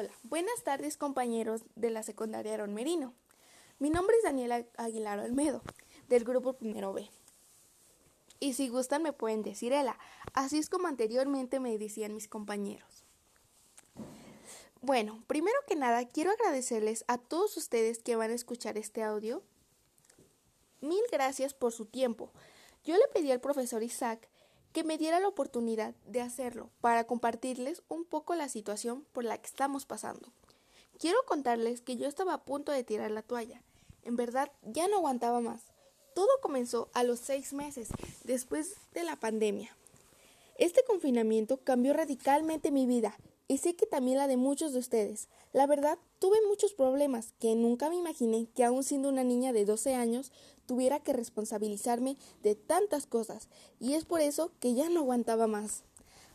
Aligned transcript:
Hola, 0.00 0.14
buenas 0.22 0.62
tardes 0.64 0.96
compañeros 0.96 1.60
de 1.74 1.90
la 1.90 2.02
secundaria 2.02 2.54
Aaron 2.54 2.72
Merino. 2.72 3.12
Mi 3.78 3.90
nombre 3.90 4.16
es 4.16 4.22
Daniela 4.22 4.64
Aguilar 4.78 5.18
Olmedo, 5.18 5.60
del 6.08 6.24
grupo 6.24 6.54
Primero 6.54 6.94
B. 6.94 7.10
Y 8.38 8.54
si 8.54 8.70
gustan 8.70 9.02
me 9.02 9.12
pueden 9.12 9.42
decir 9.42 9.74
Ela, 9.74 9.98
así 10.32 10.56
es 10.56 10.70
como 10.70 10.88
anteriormente 10.88 11.60
me 11.60 11.76
decían 11.76 12.14
mis 12.14 12.28
compañeros. 12.28 13.04
Bueno, 14.80 15.22
primero 15.26 15.58
que 15.68 15.76
nada 15.76 16.08
quiero 16.08 16.30
agradecerles 16.30 17.04
a 17.06 17.18
todos 17.18 17.58
ustedes 17.58 17.98
que 17.98 18.16
van 18.16 18.30
a 18.30 18.36
escuchar 18.36 18.78
este 18.78 19.02
audio. 19.02 19.42
Mil 20.80 21.04
gracias 21.12 21.52
por 21.52 21.72
su 21.72 21.84
tiempo. 21.84 22.32
Yo 22.84 22.96
le 22.96 23.06
pedí 23.12 23.32
al 23.32 23.42
profesor 23.42 23.82
Isaac 23.82 24.30
que 24.72 24.84
me 24.84 24.98
diera 24.98 25.20
la 25.20 25.28
oportunidad 25.28 25.94
de 26.06 26.20
hacerlo 26.20 26.70
para 26.80 27.04
compartirles 27.04 27.82
un 27.88 28.04
poco 28.04 28.34
la 28.34 28.48
situación 28.48 29.04
por 29.12 29.24
la 29.24 29.38
que 29.38 29.46
estamos 29.46 29.86
pasando. 29.86 30.32
Quiero 30.98 31.18
contarles 31.26 31.80
que 31.80 31.96
yo 31.96 32.06
estaba 32.06 32.34
a 32.34 32.44
punto 32.44 32.72
de 32.72 32.84
tirar 32.84 33.10
la 33.10 33.22
toalla. 33.22 33.62
En 34.02 34.16
verdad, 34.16 34.52
ya 34.62 34.86
no 34.88 34.96
aguantaba 34.96 35.40
más. 35.40 35.62
Todo 36.14 36.28
comenzó 36.42 36.90
a 36.92 37.04
los 37.04 37.20
seis 37.20 37.52
meses, 37.52 37.88
después 38.24 38.76
de 38.92 39.04
la 39.04 39.16
pandemia. 39.16 39.76
Este 40.58 40.84
confinamiento 40.84 41.58
cambió 41.64 41.94
radicalmente 41.94 42.70
mi 42.70 42.86
vida 42.86 43.16
y 43.50 43.58
sé 43.58 43.74
que 43.74 43.84
también 43.84 44.16
la 44.16 44.28
de 44.28 44.36
muchos 44.36 44.72
de 44.72 44.78
ustedes. 44.78 45.26
La 45.52 45.66
verdad, 45.66 45.98
tuve 46.20 46.36
muchos 46.46 46.72
problemas 46.72 47.34
que 47.40 47.56
nunca 47.56 47.88
me 47.88 47.96
imaginé 47.96 48.46
que 48.54 48.62
aún 48.62 48.84
siendo 48.84 49.08
una 49.08 49.24
niña 49.24 49.52
de 49.52 49.64
12 49.64 49.96
años 49.96 50.30
tuviera 50.66 51.00
que 51.00 51.12
responsabilizarme 51.12 52.16
de 52.44 52.54
tantas 52.54 53.06
cosas 53.06 53.48
y 53.80 53.94
es 53.94 54.04
por 54.04 54.20
eso 54.20 54.52
que 54.60 54.74
ya 54.74 54.88
no 54.88 55.00
aguantaba 55.00 55.48
más. 55.48 55.82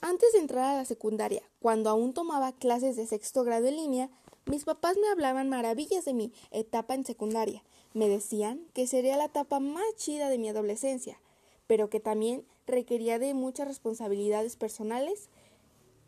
Antes 0.00 0.32
de 0.34 0.38
entrar 0.38 0.66
a 0.66 0.76
la 0.76 0.84
secundaria, 0.84 1.42
cuando 1.58 1.90
aún 1.90 2.14
tomaba 2.14 2.52
clases 2.52 2.94
de 2.94 3.08
sexto 3.08 3.42
grado 3.42 3.66
en 3.66 3.74
línea, 3.74 4.08
mis 4.46 4.62
papás 4.62 4.96
me 4.96 5.08
hablaban 5.08 5.48
maravillas 5.48 6.04
de 6.04 6.14
mi 6.14 6.32
etapa 6.52 6.94
en 6.94 7.04
secundaria. 7.04 7.64
Me 7.92 8.08
decían 8.08 8.68
que 8.72 8.86
sería 8.86 9.16
la 9.16 9.24
etapa 9.24 9.58
más 9.58 9.96
chida 9.96 10.28
de 10.28 10.38
mi 10.38 10.48
adolescencia, 10.48 11.20
pero 11.66 11.90
que 11.90 11.98
también 11.98 12.46
requería 12.68 13.18
de 13.18 13.34
muchas 13.34 13.66
responsabilidades 13.66 14.54
personales, 14.54 15.28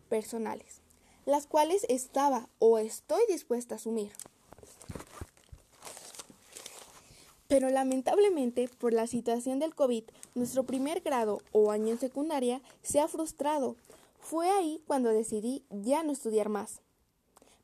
personales, 0.09 0.82
las 1.27 1.47
cuales 1.47 1.87
estaba 1.89 2.49
o 2.59 2.79
estoy 2.79 3.23
dispuesta 3.29 3.75
a 3.75 3.77
asumir. 3.77 4.13
Pero 7.49 7.69
lamentablemente, 7.69 8.69
por 8.79 8.95
la 8.95 9.07
situación 9.07 9.59
del 9.59 9.75
COVID, 9.75 10.05
nuestro 10.35 10.65
primer 10.65 11.01
grado 11.01 11.43
o 11.53 11.71
año 11.71 11.93
en 11.93 11.99
secundaria 11.99 12.63
se 12.83 12.99
ha 12.99 13.09
frustrado. 13.09 13.77
Fue 14.21 14.49
ahí 14.49 14.83
cuando 14.87 15.11
decidí 15.11 15.63
ya 15.69 16.03
no 16.03 16.13
estudiar 16.13 16.49
más. 16.49 16.81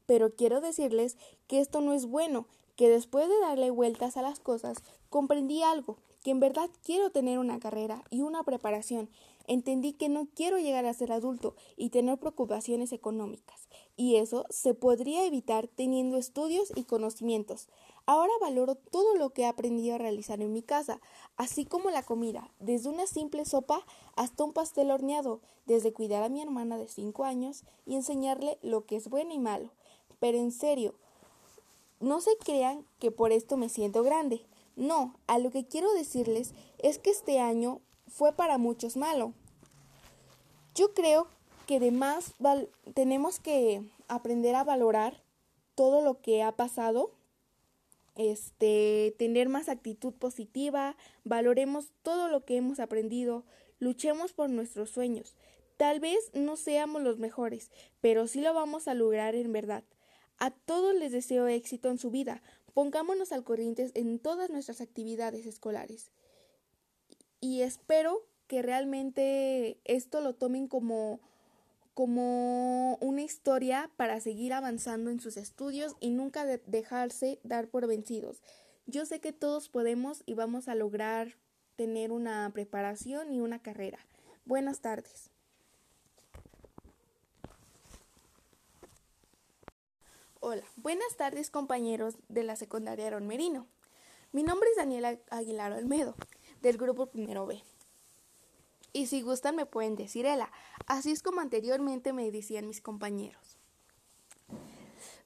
Pero 0.04 0.34
quiero 0.34 0.60
decirles 0.60 1.16
que 1.46 1.60
esto 1.60 1.80
no 1.80 1.94
es 1.94 2.04
bueno, 2.04 2.46
que 2.76 2.90
después 2.90 3.28
de 3.28 3.40
darle 3.40 3.70
vueltas 3.70 4.18
a 4.18 4.22
las 4.22 4.40
cosas, 4.40 4.76
comprendí 5.08 5.62
algo, 5.62 5.96
que 6.28 6.32
en 6.32 6.40
verdad 6.40 6.68
quiero 6.84 7.08
tener 7.08 7.38
una 7.38 7.58
carrera 7.58 8.04
y 8.10 8.20
una 8.20 8.42
preparación. 8.42 9.08
Entendí 9.46 9.94
que 9.94 10.10
no 10.10 10.28
quiero 10.34 10.58
llegar 10.58 10.84
a 10.84 10.92
ser 10.92 11.10
adulto 11.10 11.56
y 11.74 11.88
tener 11.88 12.18
preocupaciones 12.18 12.92
económicas, 12.92 13.66
y 13.96 14.16
eso 14.16 14.44
se 14.50 14.74
podría 14.74 15.24
evitar 15.24 15.68
teniendo 15.68 16.18
estudios 16.18 16.70
y 16.76 16.84
conocimientos. 16.84 17.70
Ahora 18.04 18.30
valoro 18.42 18.74
todo 18.74 19.14
lo 19.14 19.30
que 19.30 19.40
he 19.40 19.46
aprendido 19.46 19.94
a 19.94 19.98
realizar 19.98 20.42
en 20.42 20.52
mi 20.52 20.60
casa, 20.60 21.00
así 21.38 21.64
como 21.64 21.88
la 21.88 22.02
comida, 22.02 22.52
desde 22.60 22.90
una 22.90 23.06
simple 23.06 23.46
sopa 23.46 23.86
hasta 24.14 24.44
un 24.44 24.52
pastel 24.52 24.90
horneado, 24.90 25.40
desde 25.64 25.94
cuidar 25.94 26.22
a 26.24 26.28
mi 26.28 26.42
hermana 26.42 26.76
de 26.76 26.88
5 26.88 27.24
años 27.24 27.64
y 27.86 27.94
enseñarle 27.94 28.58
lo 28.60 28.84
que 28.84 28.96
es 28.96 29.08
bueno 29.08 29.32
y 29.32 29.38
malo. 29.38 29.70
Pero 30.20 30.36
en 30.36 30.52
serio, 30.52 30.94
no 32.00 32.20
se 32.20 32.36
crean 32.36 32.84
que 32.98 33.10
por 33.10 33.32
esto 33.32 33.56
me 33.56 33.70
siento 33.70 34.02
grande. 34.02 34.42
No, 34.78 35.18
a 35.26 35.40
lo 35.40 35.50
que 35.50 35.66
quiero 35.66 35.92
decirles 35.92 36.54
es 36.78 37.00
que 37.00 37.10
este 37.10 37.40
año 37.40 37.80
fue 38.06 38.32
para 38.32 38.58
muchos 38.58 38.96
malo. 38.96 39.34
Yo 40.72 40.94
creo 40.94 41.26
que 41.66 41.78
además 41.78 42.32
tenemos 42.94 43.40
que 43.40 43.82
aprender 44.06 44.54
a 44.54 44.62
valorar 44.62 45.20
todo 45.74 46.00
lo 46.00 46.20
que 46.20 46.44
ha 46.44 46.52
pasado 46.52 47.10
este, 48.14 49.16
tener 49.18 49.48
más 49.48 49.68
actitud 49.68 50.12
positiva, 50.12 50.96
valoremos 51.24 51.90
todo 52.04 52.28
lo 52.28 52.44
que 52.44 52.56
hemos 52.56 52.78
aprendido, 52.78 53.44
luchemos 53.80 54.32
por 54.32 54.48
nuestros 54.48 54.90
sueños. 54.90 55.34
Tal 55.76 55.98
vez 55.98 56.30
no 56.34 56.56
seamos 56.56 57.02
los 57.02 57.18
mejores, 57.18 57.72
pero 58.00 58.28
sí 58.28 58.40
lo 58.40 58.54
vamos 58.54 58.86
a 58.86 58.94
lograr 58.94 59.34
en 59.34 59.52
verdad. 59.52 59.82
A 60.38 60.52
todos 60.52 60.94
les 60.94 61.10
deseo 61.10 61.48
éxito 61.48 61.90
en 61.90 61.98
su 61.98 62.12
vida. 62.12 62.42
Pongámonos 62.78 63.32
al 63.32 63.42
corriente 63.42 63.90
en 63.94 64.20
todas 64.20 64.50
nuestras 64.50 64.80
actividades 64.80 65.46
escolares. 65.46 66.12
Y 67.40 67.62
espero 67.62 68.24
que 68.46 68.62
realmente 68.62 69.80
esto 69.82 70.20
lo 70.20 70.36
tomen 70.36 70.68
como 70.68 71.18
como 71.92 72.94
una 73.00 73.22
historia 73.22 73.90
para 73.96 74.20
seguir 74.20 74.52
avanzando 74.52 75.10
en 75.10 75.18
sus 75.18 75.36
estudios 75.36 75.96
y 75.98 76.10
nunca 76.10 76.44
dejarse 76.44 77.40
dar 77.42 77.66
por 77.66 77.88
vencidos. 77.88 78.44
Yo 78.86 79.06
sé 79.06 79.18
que 79.18 79.32
todos 79.32 79.68
podemos 79.68 80.22
y 80.24 80.34
vamos 80.34 80.68
a 80.68 80.76
lograr 80.76 81.34
tener 81.74 82.12
una 82.12 82.48
preparación 82.54 83.32
y 83.32 83.40
una 83.40 83.60
carrera. 83.60 83.98
Buenas 84.44 84.80
tardes. 84.82 85.32
Hola, 90.40 90.62
buenas 90.76 91.16
tardes 91.16 91.50
compañeros 91.50 92.14
de 92.28 92.44
la 92.44 92.54
secundaria 92.54 93.08
Aaron 93.08 93.26
Merino. 93.26 93.66
Mi 94.30 94.44
nombre 94.44 94.70
es 94.70 94.76
Daniela 94.76 95.18
Aguilar 95.30 95.72
Olmedo, 95.72 96.14
del 96.62 96.78
grupo 96.78 97.06
Primero 97.06 97.44
B. 97.44 97.60
Y 98.92 99.08
si 99.08 99.20
gustan 99.22 99.56
me 99.56 99.66
pueden 99.66 99.96
decir 99.96 100.26
Ela, 100.26 100.52
así 100.86 101.10
es 101.10 101.24
como 101.24 101.40
anteriormente 101.40 102.12
me 102.12 102.30
decían 102.30 102.68
mis 102.68 102.80
compañeros. 102.80 103.58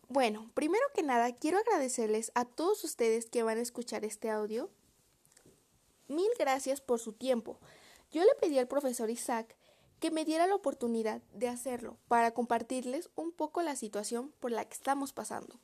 Bueno, 0.08 0.50
primero 0.54 0.84
que 0.94 1.02
nada 1.02 1.30
quiero 1.34 1.58
agradecerles 1.58 2.32
a 2.34 2.46
todos 2.46 2.82
ustedes 2.82 3.26
que 3.26 3.42
van 3.42 3.58
a 3.58 3.62
escuchar 3.62 4.06
este 4.06 4.30
audio. 4.30 4.70
Mil 6.08 6.30
gracias 6.38 6.80
por 6.80 7.00
su 7.00 7.12
tiempo. 7.12 7.58
Yo 8.12 8.22
le 8.22 8.34
pedí 8.40 8.58
al 8.58 8.66
profesor 8.66 9.10
Isaac 9.10 9.56
que 10.02 10.10
me 10.10 10.24
diera 10.24 10.48
la 10.48 10.56
oportunidad 10.56 11.22
de 11.32 11.46
hacerlo 11.46 11.96
para 12.08 12.32
compartirles 12.32 13.08
un 13.14 13.30
poco 13.30 13.62
la 13.62 13.76
situación 13.76 14.32
por 14.40 14.50
la 14.50 14.64
que 14.64 14.74
estamos 14.74 15.12
pasando. 15.12 15.54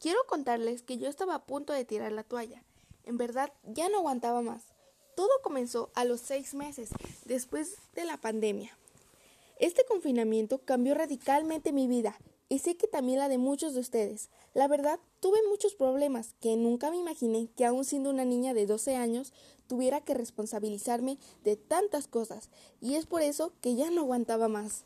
Quiero 0.00 0.18
contarles 0.26 0.82
que 0.82 0.96
yo 0.96 1.10
estaba 1.10 1.34
a 1.34 1.44
punto 1.44 1.74
de 1.74 1.84
tirar 1.84 2.10
la 2.10 2.22
toalla. 2.22 2.62
En 3.04 3.18
verdad 3.18 3.52
ya 3.64 3.90
no 3.90 3.98
aguantaba 3.98 4.40
más. 4.40 4.62
Todo 5.14 5.28
comenzó 5.42 5.90
a 5.94 6.06
los 6.06 6.22
seis 6.22 6.54
meses 6.54 6.88
después 7.26 7.76
de 7.94 8.06
la 8.06 8.16
pandemia. 8.16 8.74
Este 9.58 9.84
confinamiento 9.84 10.56
cambió 10.56 10.94
radicalmente 10.94 11.70
mi 11.70 11.86
vida 11.86 12.16
y 12.48 12.60
sé 12.60 12.76
que 12.76 12.86
también 12.86 13.18
la 13.18 13.28
de 13.28 13.38
muchos 13.38 13.74
de 13.74 13.80
ustedes. 13.80 14.30
La 14.54 14.68
verdad, 14.68 15.00
tuve 15.20 15.38
muchos 15.48 15.74
problemas 15.74 16.34
que 16.40 16.56
nunca 16.56 16.90
me 16.90 16.96
imaginé 16.96 17.48
que 17.56 17.64
aún 17.64 17.84
siendo 17.84 18.10
una 18.10 18.24
niña 18.24 18.54
de 18.54 18.66
12 18.66 18.94
años 18.94 19.32
tuviera 19.66 20.00
que 20.00 20.14
responsabilizarme 20.14 21.18
de 21.44 21.56
tantas 21.56 22.06
cosas 22.06 22.50
y 22.80 22.94
es 22.94 23.06
por 23.06 23.22
eso 23.22 23.52
que 23.60 23.74
ya 23.74 23.90
no 23.90 24.02
aguantaba 24.02 24.48
más. 24.48 24.84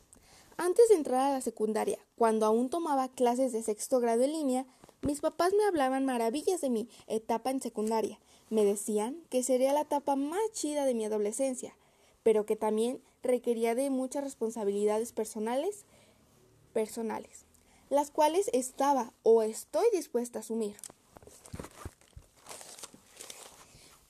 Antes 0.57 0.89
de 0.89 0.95
entrar 0.95 1.21
a 1.21 1.33
la 1.33 1.41
secundaria, 1.41 1.99
cuando 2.15 2.45
aún 2.45 2.69
tomaba 2.69 3.09
clases 3.09 3.51
de 3.51 3.63
sexto 3.63 3.99
grado 3.99 4.23
en 4.23 4.33
línea, 4.33 4.65
mis 5.01 5.21
papás 5.21 5.53
me 5.57 5.65
hablaban 5.65 6.05
maravillas 6.05 6.61
de 6.61 6.69
mi 6.69 6.87
etapa 7.07 7.49
en 7.49 7.61
secundaria. 7.61 8.19
Me 8.49 8.65
decían 8.65 9.23
que 9.29 9.43
sería 9.43 9.73
la 9.73 9.81
etapa 9.81 10.15
más 10.15 10.51
chida 10.51 10.85
de 10.85 10.93
mi 10.93 11.05
adolescencia, 11.05 11.75
pero 12.21 12.45
que 12.45 12.55
también 12.55 13.01
requería 13.23 13.75
de 13.75 13.89
muchas 13.89 14.23
responsabilidades 14.23 15.13
personales, 15.13 15.85
personales, 16.73 17.45
las 17.91 18.09
cuales 18.09 18.49
estaba 18.53 19.11
o 19.21 19.43
estoy 19.43 19.85
dispuesta 19.93 20.39
a 20.39 20.41
asumir. 20.41 20.77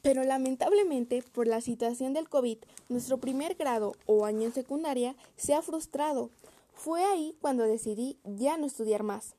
Pero 0.04 0.24
lamentablemente, 0.24 1.24
por 1.34 1.48
la 1.48 1.62
situación 1.62 2.14
del 2.14 2.30
COVID, 2.30 2.60
nuestro 2.90 3.18
primer 3.18 3.56
grado 3.56 3.94
o 4.06 4.26
año 4.26 4.44
en 4.44 4.54
secundaria 4.54 5.16
se 5.36 5.56
ha 5.56 5.64
frustrado. 5.64 6.30
Fue 6.76 7.04
ahí 7.04 7.36
cuando 7.42 7.64
decidí 7.64 8.18
ya 8.24 8.56
no 8.56 8.68
estudiar 8.68 9.02
más. 9.02 9.34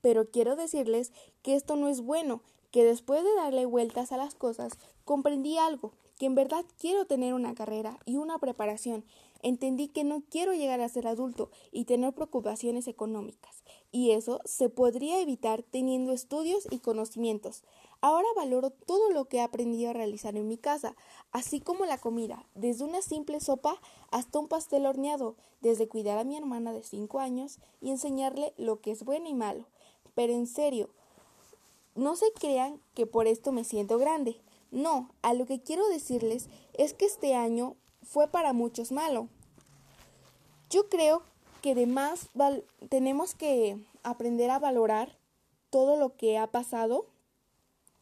Pero 0.00 0.30
quiero 0.30 0.54
decirles 0.54 1.12
que 1.42 1.56
esto 1.56 1.74
no 1.74 1.88
es 1.88 2.00
bueno, 2.00 2.42
que 2.70 2.84
después 2.84 3.24
de 3.24 3.34
darle 3.34 3.66
vueltas 3.66 4.12
a 4.12 4.16
las 4.16 4.36
cosas, 4.36 4.74
comprendí 5.04 5.58
algo, 5.58 5.92
que 6.16 6.26
en 6.26 6.36
verdad 6.36 6.64
quiero 6.78 7.06
tener 7.06 7.34
una 7.34 7.54
carrera 7.54 7.98
y 8.04 8.16
una 8.16 8.38
preparación. 8.38 9.04
Entendí 9.42 9.88
que 9.88 10.04
no 10.04 10.22
quiero 10.28 10.52
llegar 10.52 10.80
a 10.80 10.88
ser 10.88 11.06
adulto 11.06 11.50
y 11.72 11.84
tener 11.84 12.12
preocupaciones 12.14 12.88
económicas, 12.88 13.62
y 13.90 14.10
eso 14.10 14.40
se 14.44 14.68
podría 14.68 15.20
evitar 15.20 15.62
teniendo 15.62 16.12
estudios 16.12 16.66
y 16.70 16.78
conocimientos. 16.78 17.62
Ahora 18.00 18.28
valoro 18.36 18.70
todo 18.70 19.10
lo 19.10 19.24
que 19.24 19.38
he 19.38 19.40
aprendido 19.40 19.90
a 19.90 19.92
realizar 19.92 20.36
en 20.36 20.46
mi 20.46 20.56
casa, 20.56 20.94
así 21.32 21.60
como 21.60 21.84
la 21.84 21.98
comida, 21.98 22.48
desde 22.54 22.84
una 22.84 23.02
simple 23.02 23.40
sopa 23.40 23.80
hasta 24.10 24.38
un 24.38 24.46
pastel 24.46 24.86
horneado, 24.86 25.34
desde 25.60 25.88
cuidar 25.88 26.18
a 26.18 26.24
mi 26.24 26.36
hermana 26.36 26.72
de 26.72 26.84
5 26.84 27.18
años 27.18 27.58
y 27.80 27.90
enseñarle 27.90 28.54
lo 28.56 28.80
que 28.80 28.92
es 28.92 29.04
bueno 29.04 29.28
y 29.28 29.34
malo. 29.34 29.66
Pero 30.14 30.32
en 30.32 30.46
serio, 30.46 30.90
no 31.96 32.14
se 32.14 32.30
crean 32.38 32.80
que 32.94 33.06
por 33.06 33.26
esto 33.26 33.50
me 33.50 33.64
siento 33.64 33.98
grande. 33.98 34.36
No, 34.70 35.10
a 35.22 35.34
lo 35.34 35.46
que 35.46 35.60
quiero 35.60 35.88
decirles 35.88 36.48
es 36.74 36.94
que 36.94 37.06
este 37.06 37.34
año 37.34 37.74
fue 38.08 38.26
para 38.26 38.54
muchos 38.54 38.90
malo. 38.90 39.28
Yo 40.70 40.88
creo 40.88 41.22
que 41.60 41.72
además 41.72 42.30
tenemos 42.88 43.34
que 43.34 43.76
aprender 44.02 44.50
a 44.50 44.58
valorar 44.58 45.18
todo 45.68 45.96
lo 45.96 46.16
que 46.16 46.38
ha 46.38 46.46
pasado, 46.46 47.06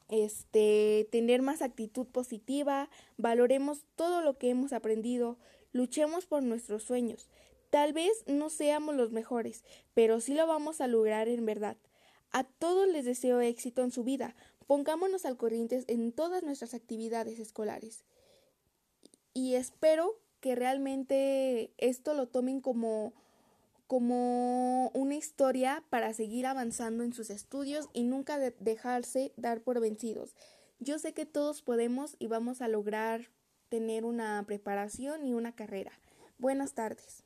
este, 0.08 1.08
tener 1.11 1.43
más 1.43 1.61
actitud 1.61 2.06
positiva, 2.06 2.88
valoremos 3.17 3.85
todo 3.97 4.20
lo 4.23 4.38
que 4.38 4.50
hemos 4.50 4.73
aprendido, 4.73 5.38
luchemos 5.73 6.26
por 6.26 6.44
nuestros 6.44 6.85
sueños. 6.85 7.29
Tal 7.70 7.93
vez 7.93 8.23
no 8.26 8.49
seamos 8.49 8.94
los 8.94 9.11
mejores, 9.11 9.64
pero 9.93 10.20
sí 10.20 10.35
lo 10.35 10.47
vamos 10.47 10.81
a 10.81 10.87
lograr 10.87 11.26
en 11.26 11.44
verdad. 11.44 11.76
A 12.31 12.44
todos 12.44 12.87
les 12.88 13.05
deseo 13.05 13.41
éxito 13.41 13.82
en 13.82 13.91
su 13.91 14.05
vida. 14.05 14.37
Pongámonos 14.69 15.25
al 15.25 15.37
corriente 15.37 15.82
en 15.88 16.12
todas 16.12 16.44
nuestras 16.44 16.75
actividades 16.75 17.41
escolares. 17.41 18.05
Y 19.37 19.55
espero 19.55 20.19
que 20.41 20.55
realmente 20.55 21.71
esto 21.77 22.15
lo 22.15 22.27
tomen 22.27 22.62
como 22.62 23.12
como 23.87 24.88
una 24.94 25.15
historia 25.15 25.85
para 25.91 26.15
seguir 26.15 26.47
avanzando 26.47 27.05
en 27.05 27.12
sus 27.12 27.29
estudios 27.29 27.91
y 27.93 28.05
nunca 28.05 28.38
dejarse 28.38 29.35
dar 29.37 29.61
por 29.61 29.79
vencidos. 29.79 30.35
Yo 30.81 30.99
sé 30.99 31.12
que 31.12 31.27
todos 31.27 31.61
podemos 31.61 32.17
y 32.19 32.29
vamos 32.29 32.62
a 32.62 32.69
lograr 32.69 33.29
tener 33.69 34.06
una 34.06 34.43
preparación 34.47 35.27
y 35.27 35.35
una 35.35 35.55
carrera. 35.55 35.93
Buenas 36.38 36.73
tardes. 36.73 37.23